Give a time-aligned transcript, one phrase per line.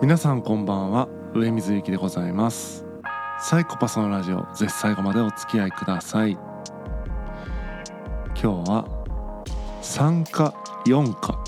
[0.00, 1.08] 皆さんこんばんは。
[1.34, 2.86] 上水幸でございます。
[3.40, 6.38] サイコパスのラジオぜひ最後までお付き合いください。
[8.40, 8.84] 今日は
[9.82, 10.54] 3か
[10.86, 11.42] 4か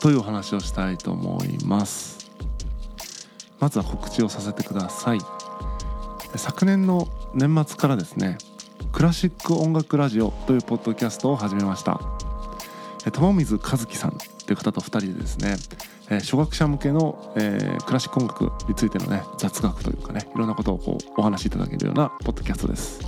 [0.00, 2.30] というお話をしたいと思います。
[3.60, 5.18] まずは告知をさせてください。
[6.36, 8.38] 昨年の年末からですね
[8.90, 12.00] クラシック音楽ラジオというポッドキャストを始めました。
[13.12, 15.56] 友水和樹さんという方と2人でですね
[16.12, 23.00] えー、初学者向けの、えー、クラシック音楽についてのね雑学というかねいろんなことをこうお話しいただけるようなポッドキャストです。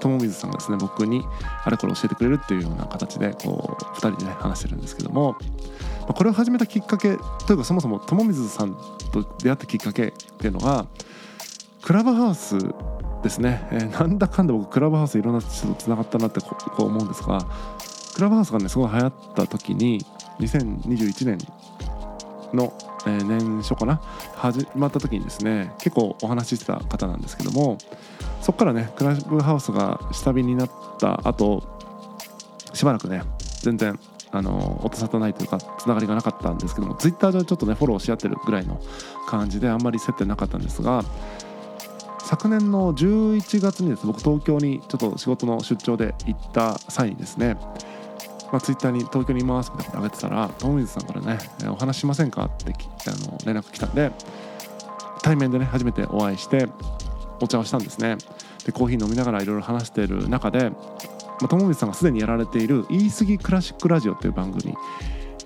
[0.00, 1.24] 友水さんがですね僕に
[1.64, 5.36] あれこれ教えてくれるっていうような形でこう2人でね話してるんですけども
[6.00, 8.76] まあこれを始めたきっかけというかそもそも友水さん
[9.12, 10.86] と出会ったきっかけっていうのが
[11.82, 12.58] クラブハウス
[13.22, 17.46] ですね、えー、なんだかんだ僕クラブハウスいろんな人とつながったなってこう思うんですが
[18.16, 20.04] クラブハウスがねすごい流行った時に
[20.42, 21.38] 2021年
[22.52, 22.72] の、
[23.06, 24.00] えー、年初かな？
[24.36, 27.78] 始まった時にですね結構お話ししてた方なんですけども
[28.40, 31.62] そこからねクラブハウスが下火になった後
[32.74, 33.22] しばらくね
[33.60, 33.98] 全然
[34.32, 38.80] あの音沙汰ないというかつながりがなかったんですけどもツイッターでちょっとねフォローし合ってるぐらいの
[39.28, 41.04] 感じであんまり接点なかったんですが
[42.24, 47.58] 昨年の11月にですね僕東京にちょっと仕事の出張で行った際にですね
[48.52, 52.74] まあ、ツイッターに東京にいますみたいなこと上げてたら友水さんからねえお話しませんかって
[53.08, 54.12] あの連絡来たんで
[55.22, 56.68] 対面でね初めてお会いして
[57.40, 58.18] お茶をしたんですね。
[58.64, 60.76] でコーヒー飲みながらいろいろ話してる中で、ま
[61.44, 64.76] あ、友水さんがすでにやられている「言い過ぎクラシックラジオ」という番組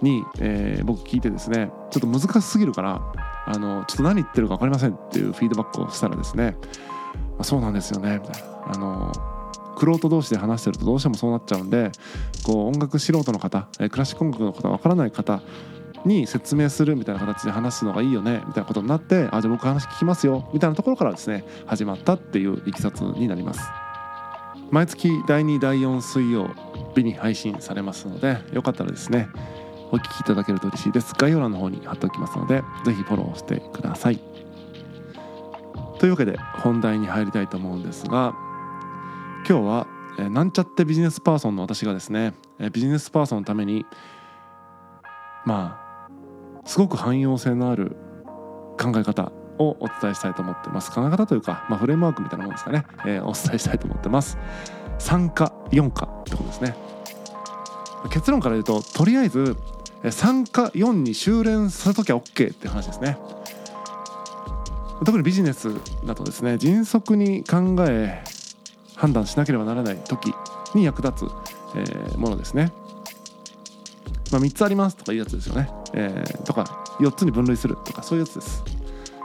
[0.03, 3.01] に、えー、僕聞いてですねちょっと難しすぎるから
[3.47, 6.57] あのちょっと何言ってるか分かりませんっていうフィードバックをしたらですね、
[7.15, 8.49] まあ、そうなんですよねみたいな。
[8.75, 9.36] あの
[9.77, 11.93] 玄人同士で話してるとどうしてもそうなっちゃうんで
[12.45, 15.43] こう音楽素人の方クラシック音楽の方わからない方
[16.05, 23.61] に説明するみたいな形で話すのがいいよねみたいなことになってあじゃあ僕話聞きますよみたいなところからですね始まったっていういきさつになります。
[24.71, 26.51] 毎月第2第4水曜
[26.95, 29.29] 日に配信されますのでよかったらですね
[29.93, 31.15] お聞きいただけると嬉しいです。
[31.17, 34.19] 概要欄の方に貼っておきますので是非フォローしてください。
[35.99, 38.35] というわけで本題に入りたいと思うんですが
[39.49, 39.87] 今日は、
[40.19, 43.87] え、なんちゃってビジネスパーソンの私がですね、え、ビジネスパーソンのために
[45.45, 46.09] まあ
[46.65, 47.97] すごく汎用性のある
[48.77, 50.91] 考え方をお伝えしたいと思ってます。
[50.91, 54.37] 考え方というか、まあ、フレームワークみたいなものですかね、えー、お伝えしたいと思ってます。
[54.99, 56.75] 3か4かってことですね。
[58.11, 59.57] 結論から言うととりあえず
[60.03, 63.17] 3か4に修練させときゃ OK って話ですね。
[65.05, 65.69] 特にビジネス
[66.05, 68.25] だとですね迅速に考え
[68.97, 70.35] 判断しなければならない時
[70.75, 71.31] に役立つ、
[71.77, 72.73] えー、ものですね。
[74.33, 75.71] まあ、3つありますとかいうやつですよね。
[75.93, 76.65] えー、とか
[76.99, 78.65] 4つに分類するとかそういうやつです。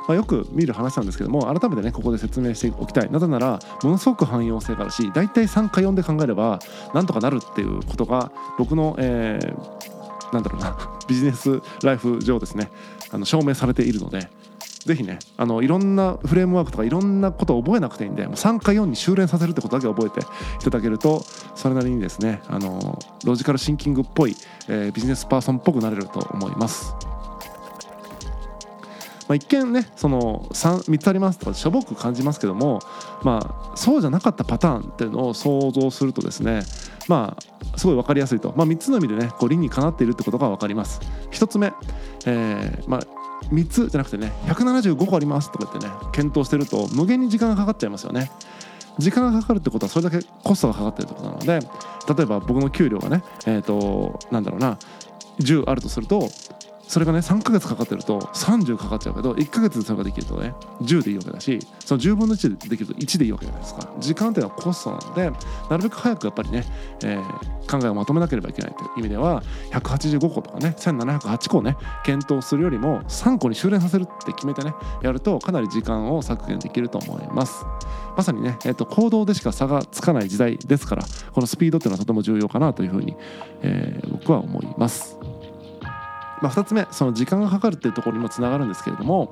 [0.08, 6.60] まあ、よく見る話なんですけども改めてねここで説明しておきたいなぜならものすごく汎用性があるし大体3か4で考えれば
[6.94, 10.76] なんとかなるっていうことが僕の、えー、なんだろうな
[11.08, 12.72] ビジネスライフ上ですね
[13.12, 14.30] あの証明されているので
[14.86, 21.24] ぜひねあのいろんなフレームワークとかいろんなことを覚えなくていいんでもう3か4に修練させるってことだけ覚えていただけると
[21.56, 24.36] それなりにですねあのロジカルシンキングっぽい、
[24.68, 26.96] えー、ビジネスパーソンっぽくなれると思います。
[29.28, 32.80] まあ、一見ねその 3, 3つありますとかしょぼく感じますけども、
[33.24, 36.64] まあ、そうじゃなかったパターンっていうのを想像するとですね
[37.08, 41.00] まあすごい分かりやすいと、まあ、3つの意味でねこう理にかなっているってことが分かります。
[41.32, 41.72] 1つ目、
[42.26, 43.21] えーまあ
[43.52, 48.32] 3つじゃなくてね175個ありますとか言ってね検討してると無限に時間がかかっちゃいますよね。
[48.98, 51.60] 時間がかかるってことはそれだけコストがかかってるってことなので
[52.14, 54.78] 例えば僕の給料がねえっ、ー、となんだろうな
[55.40, 56.30] 10あるとすると
[56.92, 60.54] それがね3ヶ月かかってると30かかっちゃうけど1ヶ月でそれができるとね。
[60.82, 63.90] 10でいいわけだしその10分の1でできると1でいいわけじゃないですか。
[63.98, 65.32] 時間っていうのはコストなので
[65.70, 66.66] なるべく早くやっぱりね、
[67.06, 69.42] えー、考えをまとめなければいけないという意味では
[69.72, 77.64] 185個とかね1708個ね検討するよりも3個に修練させるって決めてねやるとかなり時間を削減できると思います。
[78.18, 83.16] まさにね、えーと、行動でしか差がつかない時代ですからこのスピードっていうのはとても重要かなというふうに、
[83.62, 85.21] えー、僕は思います。
[86.42, 89.32] まあ、2つ目その時間がかかるっていうところにもつながるんですけれども、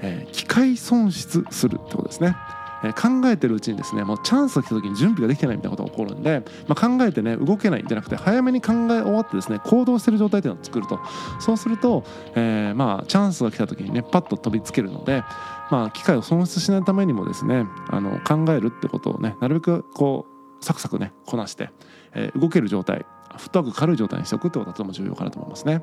[0.00, 2.36] えー、機械損失するってことですね。
[2.84, 11.00] え、考えてるうちにですねもうチャンスが来た時に準備ができてないみたいなことが起こるんで、まあ、考えてね動けないんじゃなくて早めに考え終わってですね行動してる状態っていうのを作ると
[11.40, 12.04] そうすると、
[12.34, 15.22] えー、まあチャンスが来た時にねパッと飛びつけるので、
[15.70, 20.26] まあ、機械を損失しないためにもですねあの考えるってことをねなるべくこ
[20.60, 21.70] うサクサクねこなして、
[22.14, 23.06] えー、動ける状態
[23.36, 25.82] フットワーク軽い状態にしておくってことはとても重要かなと思いますね。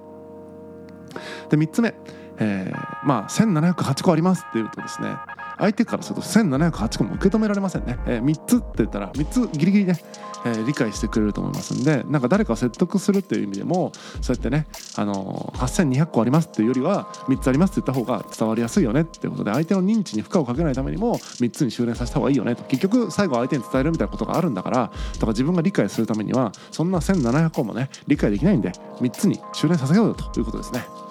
[1.49, 1.93] で3つ目、
[2.39, 5.09] えー、まあ1708個ありますっていうとですね
[5.57, 9.99] 相手からすると1708個も受け止められませんね、えー、3つって言ったら3つギリギリね、
[10.45, 24.77] えー、理解してくれると思いますんでなんか誰かを説得するっていう意味でもそうやってね、あのー、8200個ありますっていうよりは3つありますって言った方が伝わりやすいよねっていうことで相手の認知に負荷をかけないためにも3つに修練させた方がいいよねと結局最後相手に伝えるみたいなことがあるんだから
[25.13, 31.02] だから自分が理解するためにはそんな1700個もね理解できないんで3つに修練させようよということですね。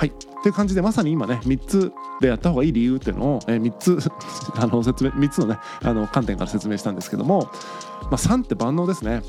[0.00, 0.12] はい。
[0.42, 1.92] という感じでまさに今ね3つ
[2.22, 3.98] でやった方がいい理由っていうのを、えー、3つ
[4.56, 7.50] あの説明3つのねあの観点から説明したんですけども、
[8.04, 9.20] まあ、3って万能ですね。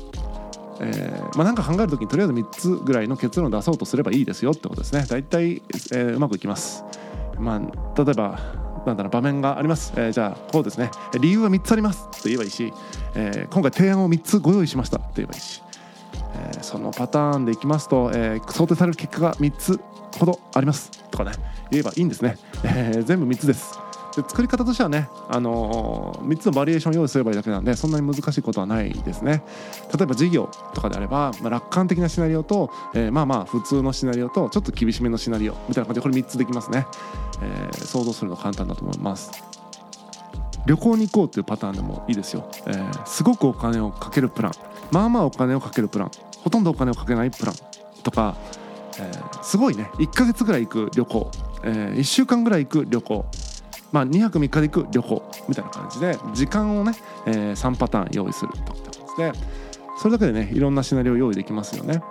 [0.80, 5.04] えーまあ、なんか考える時にとりあえず3つぐらいの結論を出そうとすればいいですよってことですね。
[5.06, 5.60] 大体、
[5.92, 6.84] えー、うまくいきます。
[7.38, 7.58] まあ
[8.02, 8.38] 例えば
[8.86, 10.90] なんだろう場面があります、えー、じゃあこうですね。
[11.20, 12.72] 理由は3つありますと言えばいいし、
[13.14, 15.62] え、今回提案を3つご用意しましたと言えばいいし、
[16.56, 19.78] え、そのパターンでいきますと、え、想定される結果が3つ
[20.18, 21.32] ほどありますとかね
[21.70, 23.78] 言えばいいんですね、えー、全部3つです
[24.14, 29.42] で作り方としてはね、あのー、3つのバリエーションを用意すればいいだけなんでそんなに難しいことはないですね
[29.96, 36.86] 例えば事業とかであれば、まあ、楽観的なシナリオと、えー、まあまあ普通のシナリオとちょっと厳しめのシナリオみたいな感じでこれ3つできますね、
[37.42, 39.30] えー、想像するの簡単だと思います
[40.66, 44.52] 旅行に行こうっていうパターンでもいいですよ、えー、すごくお金をかけるプラン
[44.90, 46.10] まあまあお金をかけるプラン
[46.42, 47.54] ほとんどお金をかけないプラン
[48.02, 48.36] とか
[48.98, 49.90] えー、すごいね。
[49.94, 51.30] 1ヶ月ぐらい行く旅行、
[51.64, 53.24] えー、1週間ぐらい行く旅行。
[53.92, 56.94] まあ、2泊3日で行く旅行みたいな感じで時間をね、
[57.26, 59.62] えー、3パターン用意するといった感じで。
[59.98, 62.02] それだけでねいろんなシナリオ用意できますよね。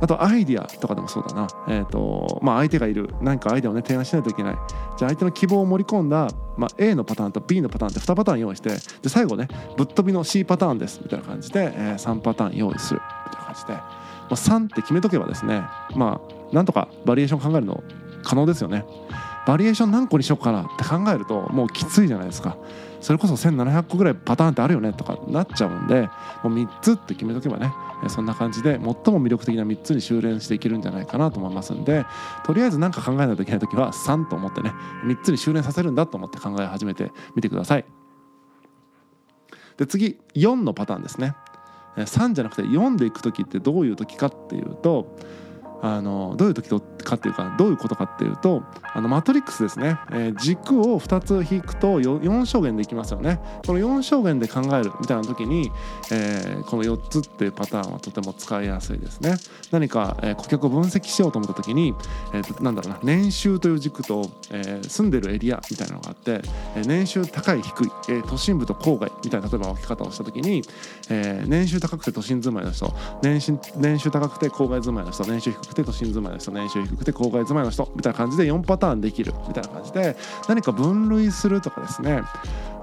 [0.00, 3.14] あとアイディアとかでもそうだな、えーとまあ、相手がいる。
[3.20, 4.54] 何かアイデアをね提案しないといけない。
[4.96, 13.97] じゃあ相手の希望を盛り込んだ、まあ、A のパターンと B のパターンって2パターン用意してで最後ねぶっ飛びの C パターンですみたいな感じで、えー、3パターン用意するみたいな感じで。
[14.30, 15.62] まあ、3って決めとけばですね
[15.94, 17.82] まあなんとかバリエーション考えるの
[18.22, 18.84] 可能ですよね。
[19.46, 22.56] バリエーション何個にしようかなって考えるともうきついじゃないですか。
[23.00, 26.08] それこそ1700個ぐらいパターンってあるよねとかなっちゃうんで
[26.42, 27.72] もう3つって決めとけばね
[28.08, 32.04] そんな感じで最も魅力的な3つに修練していけるんじゃないかなと思いますんで
[32.44, 34.72] とりあえず何か考えないといけない時は3と思ってね
[35.04, 37.84] 3つに修練させるんだと思って考え始めてみてください。
[39.76, 41.36] で次4のパターンですね。
[42.02, 45.16] 3じゃなくて4でいく時ってどういう時かっていうと
[45.80, 46.68] あのどういう時
[47.08, 48.62] かっていうかどういうことかっていうと
[48.94, 53.40] あのマトリックスですね、えー、軸を2つ引くと 4, 4象限でいきますよね。
[53.66, 55.70] この4象限で考えるみたいな時に、
[56.10, 59.36] えー、この4つっていうパターンはとても使いやすいですね。
[59.70, 61.94] 何か、えー、顧客を分析しようと思った時に、
[62.34, 66.40] えー、なんだろうな年収という軸と、えー、住んでるエリアみたいなのがあって、
[66.76, 70.62] えー、年収高い低い、えー、都心部と郊外みたいな例えば分け方をした時に、
[71.10, 72.92] えー、年収高くて都心住まいの人
[73.22, 80.16] 年収年収高くて郊外住まいの人年収低くて都心住まいの人年収低くて郊外住まいの人みたいな感じで4パターンできるみたいな感じで
[80.48, 82.22] 何か分類するとかですね。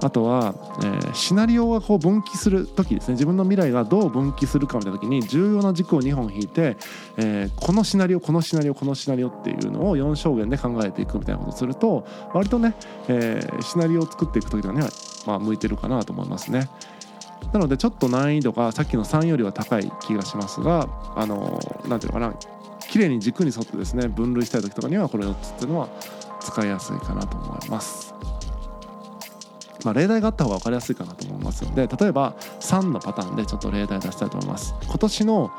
[0.02, 3.14] あとは、えー、シナリオがこう分岐する時ですね。
[3.14, 6.76] 自分の未来がどう分岐するかみたいな時に重要な軸を2本引いて、
[7.16, 12.74] えー、このシナリオこのシナリオこのシナリオっていうのを4証言で考えていくみたいなことをすると割とね、
[13.08, 14.88] えー、シナリオを作っていく時には、
[15.26, 16.68] まあ、向いてるかなと思いますね。
[17.52, 22.34] なのでちょっと難易度がさっきの3よりは高い気がしますがあの何ていうのかな。
[22.90, 25.88] 綺麗に軸に沿ってですね分類したい時とかにはこれ4つっていうのは
[26.40, 28.14] 使いやすいかなと思います。
[29.84, 34.74] まあ、例題があった方が分かりやすいかなと思いますので例えば3のパターンでちょっと例題出したいと思います。
[34.84, 35.50] 今年の、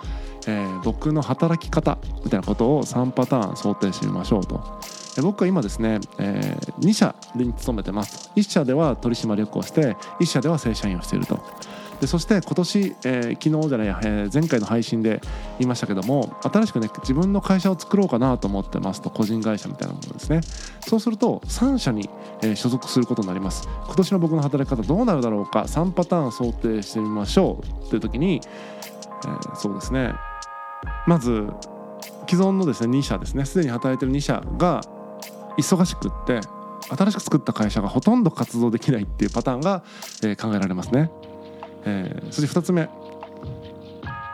[0.48, 4.79] えー、僕の働き方みたいなことを3パターン想定してみましょうと。
[5.22, 11.39] 僕は今ですね、えー、2社に勤めてます1社では取締役をして1社では正社員をしていると
[12.00, 15.22] でそして今年、えー、昨日じゃない、えー、前回の配信で
[15.58, 20.42] 言いましたけども新しくね自分の会社を作ろうかなと思ってますと個人会社みたいなものですね。
[20.82, 22.10] そうすると3社に、
[22.42, 23.68] えー、所属することになります。
[23.86, 28.42] 今年の僕の働き方どうなるだろうか3パターン想定してみましょうという時に、
[29.25, 30.13] えー、そうですね。
[31.08, 31.48] まず
[32.30, 33.46] 既存のですね2社ですね。
[33.46, 34.82] すでに働いてる2社が
[35.58, 36.42] 忙しくって
[36.96, 39.84] 新しく作った会社がほとんど活動できないっていうパターンが、
[40.24, 41.10] えー、考えられますね。
[41.88, 42.89] えー、そして2つ目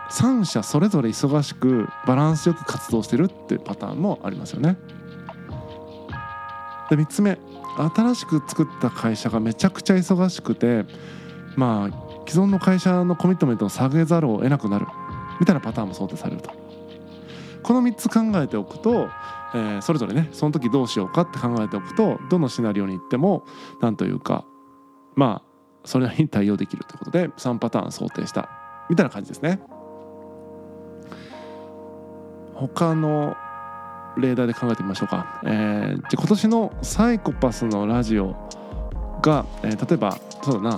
[0.10, 4.78] 3社それぞれ忙しくバランスよく活動してるっていうパターンもありますよね。
[6.90, 7.38] で3つ目
[7.96, 10.86] 新しく作った会社がめちゃくちゃ忙しくて
[11.56, 14.86] まあ既存の会社のコミットメントを下げざるを得なくなる
[15.40, 16.52] みたいなパターンも想定されると。
[17.64, 19.08] この3つ考えておくと、
[19.56, 23.46] えー、それぞれねその時どうしようかって考えておくとどのシナリオに行っても
[23.82, 24.44] 何というか
[25.16, 25.53] まあ
[25.84, 28.50] それに対応できるということで3パターン想定した
[28.90, 29.60] みたいな感じですね。
[32.54, 33.36] 他の
[34.18, 38.36] 例題で考えてみましょうか、えー、じゃ今年のサイコパスのラジオ
[39.24, 40.78] が、えー、例えばそうだな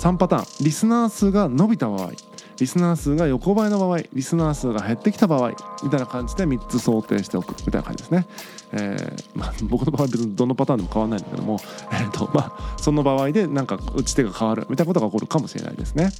[0.00, 0.64] 3パターン。
[0.64, 2.10] リスナー数が伸びた場合。
[2.60, 5.50] リスナー数が横ばいの場合リスナー数が減ってきた場合
[5.82, 8.26] みたいな感じで3つ想定しておくみたいな感じですね、
[8.72, 11.58] えーまあ、僕の場合別にどのパターンでも変わらないんだけども、
[11.92, 16.10] えーとまあ、その場合でなんか打ち手が変わるみたいなことが起こるかもしれないですね。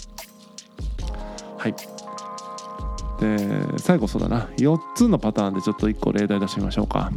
[1.58, 1.74] はい。
[3.20, 4.48] で最後そうだな。
[4.56, 7.12] 4つのパターンでちょっと1個例題出してみましょうか。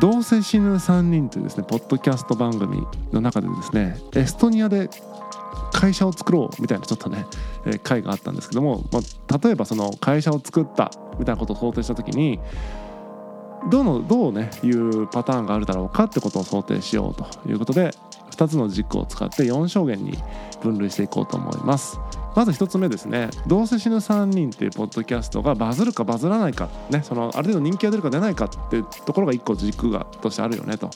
[0.00, 4.90] どうせ死ぬ3人というですねポッドキャスト番組の中でですねエストニアで
[5.74, 7.26] 会社を作ろうみたいなちょっとね、
[7.66, 12.38] えー、会があったんですけども、まあ、例えばその会社を作ったみたいなことを想定した時に
[13.70, 17.90] どのどうねいうパターンがあるだろうかってことを想定しようということで
[18.30, 20.16] 2つの軸を使って4証言に
[20.62, 21.98] 分類していこうと思います。
[22.36, 30.90] まず1つ目ですね「どうせ死ぬ3人」っていうポッドキャストがバズるかバズらないかねそのある程度人気が出るか出ないかっていうところが1個軸がとしてあるよねと。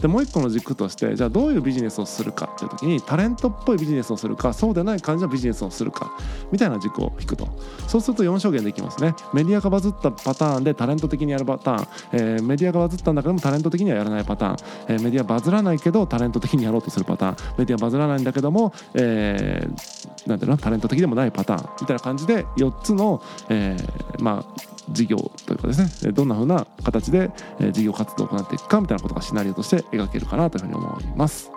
[0.00, 6.12] でもう一個の軸としてじゃあどういうビジネスをするかっていう時にタレントっぽいビジネスをするかそうでない感じのビジネスをするか
[6.50, 7.48] みたいな軸を引くと。
[7.86, 9.14] そうすると4証言できますね。
[9.32, 14.56] メディアがバズったパターンでタレント的にやるパターン、えー、メディアがバズったんだけどもタレント的にはやらないパターン、
[14.88, 17.58] えー、メディアバズらないけどタレント的にやろうとするパターン。
[17.58, 20.56] メディアバズらないんだけども、えー、なんていうの？
[20.56, 21.70] タレント的でもないパターン。
[21.80, 25.16] みたいな感じで4つの、えー、まあ事業
[25.46, 27.30] というかですねどんな風な形で
[27.72, 31.50] 事業活動を行っていくかみたいなことがシナリオとして描けるかなというふうに思います。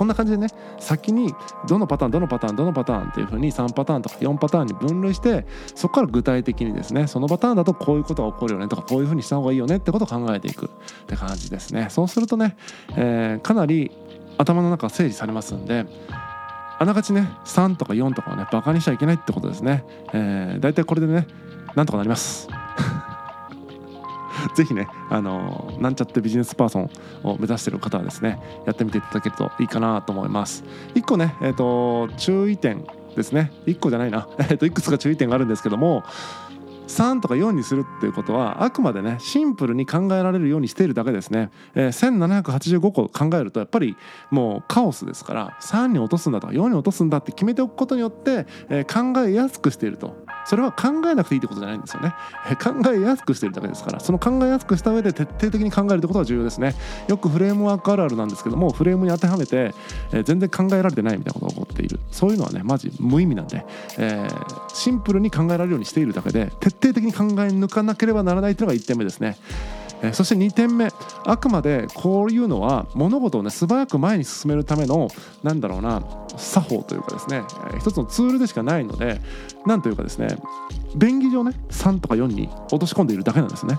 [0.00, 0.46] こんな感じでね
[0.78, 1.34] 先に
[1.68, 10.68] どのパターンどのパターンどのパターンっていうふうに3パターンとか4パターンに分類してそこから具体的にですねそのパターンだとこういうことが起こるよねとかこういうふうにした方がいいよねってことを考えていくっ
[11.06, 12.56] て感じですねそうするとね、
[12.96, 13.90] えー、かなり
[14.38, 15.84] 頭の中整理されますんで
[16.78, 21.26] あながちね3とか4とかをねバカにしちゃいけないってことですね、えー、大体これでね
[21.74, 22.48] なんとかなります
[24.54, 26.90] ぜひね、あのなんちゃってビジネスパーソン
[27.22, 30.64] を目指している方はですね、やってみていただけるといいかなと思います。
[30.94, 32.84] 1個ね、えっ、ー、と、注意点
[33.16, 33.52] ですね。
[33.66, 34.26] 1個じゃないな。
[34.38, 36.02] えっ、ー、と、いくつか注意点があるんですけども、
[36.90, 43.96] 3とか4にするっていうことはあくまでねシンプルに考えられるようにしているだけですね、えー、1785個考えるとやっぱり
[44.30, 52.14] もうカオスですから3に落とすんだとか4に落とすんだって決めておくことによって、えー、考えやすくしているとそれは考えなくていいってことじゃないんですよね、
[52.62, 54.00] 考えやすくしてるだけですから。
[54.00, 56.74] その考えやすくした上で徹底的に考えるってことが重要ですね。
[57.08, 59.74] よくフレームワークあるあるなんですけどもフレームに当てはめて、
[60.12, 62.00] えー、全然考えられてないみたいなことが起こっている。
[62.10, 63.64] そういうのはねマジ無意味なんで、
[63.98, 69.36] えー、シンプルに考えられるようにしているだけで徹底的に考え抜かなければならないというのが1点目ですね。
[70.02, 70.88] えそして2点目
[71.24, 75.08] あくまでこういうのは物事をね素早く前に進めるための
[75.42, 76.02] なんだろうな
[76.36, 77.42] 作法というかですね、
[77.74, 79.20] え一つのツールでしかないので
[79.66, 80.28] 何というかですね
[80.96, 83.78] 便宜上ね3とか4に落とし込んでいるだけなんですね。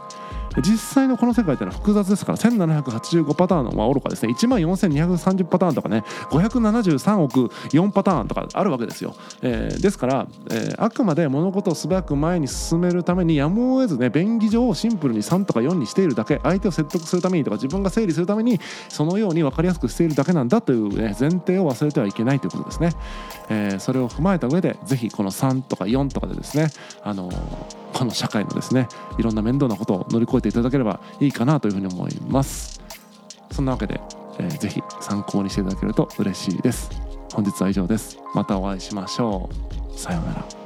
[0.61, 4.33] 実際のこの世界ってのは複雑ですから1785パターンのまあ愚かですね。
[4.33, 22.91] 1万4230パターンとかね573億4パターンとかあるわけですよ、えー、ですから、えー、あくまで物事を素早く前に進めるためにやむを得ずね便宜上をシンプルに3とか4にしているだけ相手を説得するためにとか自分が整理するためにそのように分かりやすくしているだけなんだという、ね、前提を忘れてはいけないということですね、
[23.49, 26.67] えー、それを踏まえた上でぜひこの3とか4とかでですね
[27.03, 27.29] あの
[28.01, 28.87] この社会のですね
[29.19, 32.81] いろんな面倒なことを乗り越えていただければいいかなというふうに思います。
[33.51, 34.01] そんなわけで、
[34.39, 36.89] えー、ぜひ参考にしていただけると嬉しいです。
[37.31, 38.17] 本日は以上です。
[38.33, 39.51] またお会いしましょ
[39.93, 39.99] う。
[39.99, 40.60] さようなら。